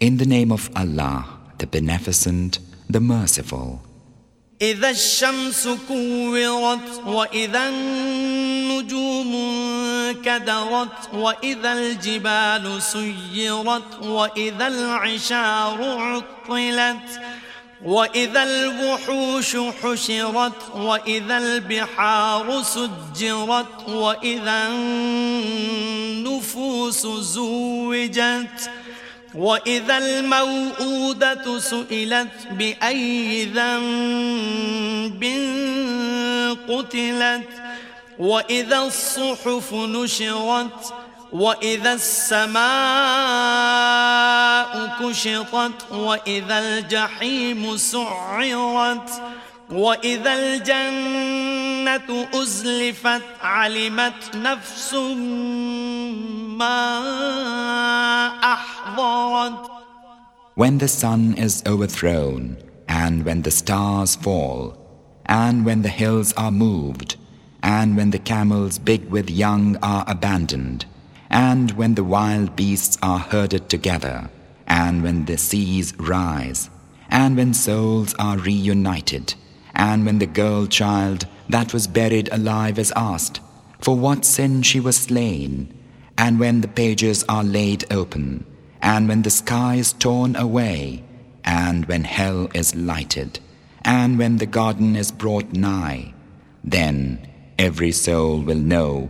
[0.00, 1.24] In the name of Allah,
[1.58, 2.58] the Beneficent,
[2.90, 3.88] the Merciful.
[4.62, 9.32] إذا الشمس كورت وإذا النجوم
[10.24, 17.20] كدرت وإذا الجبال سيرت وإذا العشار عطلت
[17.85, 24.67] وإذا الوحوش حشرت وإذا البحار سجرت وإذا
[26.17, 28.69] النفوس زوجت
[29.35, 35.23] وإذا الموءودة سئلت بأي ذنب
[36.69, 37.49] قتلت
[38.19, 40.93] وإذا الصحف نشرت
[41.32, 42.58] وإذا السماء
[45.00, 49.10] كشطت وإذا الجحيم سعرت
[49.70, 54.94] وإذا الجنة أزلفت علمت نفس
[56.58, 56.98] ما
[58.44, 59.78] أحضرت
[60.54, 62.56] When the sun is overthrown,
[62.88, 64.76] and when the stars fall,
[65.26, 67.14] and when the hills are moved,
[67.62, 70.84] and when the camels big with young are abandoned,
[71.33, 74.29] and when the wild beasts are herded together,
[74.67, 76.69] and when the seas rise,
[77.09, 79.33] and when souls are reunited,
[79.73, 83.41] and when the girl child that was buried alive is asked,
[83.79, 85.73] for what sin she was slain,
[86.19, 88.45] and when the pages are laid open,
[88.79, 91.03] and when the sky is torn away,
[91.43, 93.39] and when hell is lighted,
[93.83, 96.13] and when the garden is brought nigh,
[96.63, 99.09] then every soul will know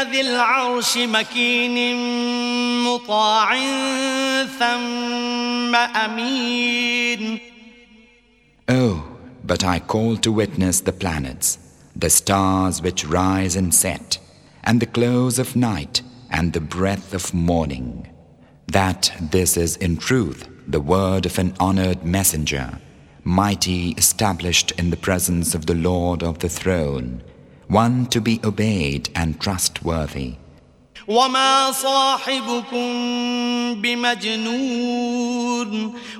[0.00, 1.96] ذي العرش مكين
[2.84, 3.56] مطاع
[4.58, 7.40] ثم أمين
[8.68, 9.04] Oh,
[9.44, 11.58] but I call to witness the planets,
[11.94, 14.18] the stars which rise and set,
[14.64, 18.08] and the close of night and the breath of morning,
[18.66, 22.80] that this is in truth the word of an honored messenger,
[23.22, 27.22] mighty established in the presence of the Lord of the throne,
[27.71, 30.33] one to be obeyed and trustworthy.
[31.07, 32.91] وما صاحبكم
[33.81, 35.21] بمجنون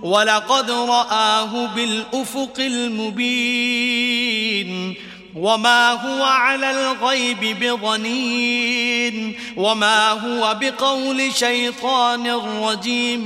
[0.01, 4.11] ولقد رآه بالأفق المبين
[5.35, 12.27] وما هو على الغيب بضنين وما هو بقول شيطان
[12.63, 13.25] رجيم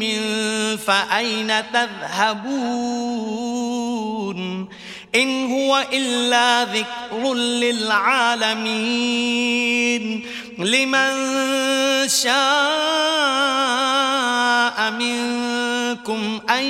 [0.78, 3.54] فأين تذهبون
[5.16, 8.66] إن هو إلا ذكر للعالمين.
[10.59, 11.12] لمن
[12.09, 12.36] شاء
[14.92, 16.64] منكم أن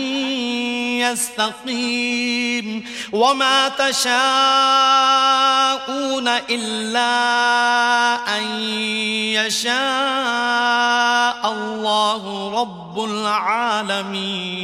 [1.02, 2.86] يستقيم.
[3.12, 4.16] وما تشاءون
[6.28, 7.08] إلا
[8.38, 8.44] أن
[9.34, 9.76] يشاء
[11.52, 14.56] الله رب العالمين.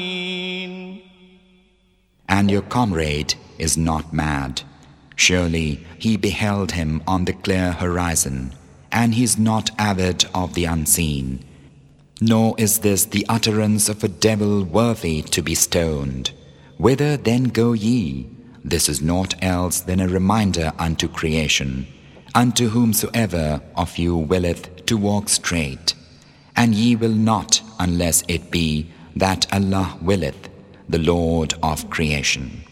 [2.29, 4.63] And your comrade is not mad.
[5.15, 8.53] Surely he beheld him on the clear horizon,
[8.91, 11.45] and he is not avid of the unseen.
[12.19, 16.31] Nor is this the utterance of a devil worthy to be stoned.
[16.77, 18.27] Whither then go ye?
[18.63, 21.87] This is naught else than a reminder unto creation,
[22.35, 25.93] unto whomsoever of you willeth to walk straight.
[26.55, 30.49] And ye will not unless it be that Allah willeth,
[30.89, 32.63] the Lord of creation.